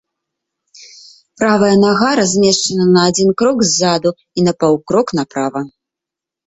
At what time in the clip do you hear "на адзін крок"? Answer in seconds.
2.97-3.59